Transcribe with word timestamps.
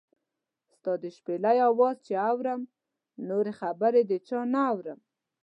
ستا 0.73 0.91
د 1.03 1.05
شپېلۍ 1.15 1.57
اواز 1.69 1.95
چې 2.05 2.13
اورم، 2.29 2.61
نورې 3.29 3.53
خبرې 3.59 4.01
د 4.07 4.13
چا 4.27 4.39
نۀ 4.53 4.61
اورم 4.73 4.99